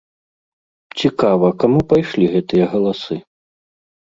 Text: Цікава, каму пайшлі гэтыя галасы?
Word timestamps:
Цікава, 1.01 1.47
каму 1.65 1.81
пайшлі 1.91 2.25
гэтыя 2.33 2.65
галасы? 2.73 3.15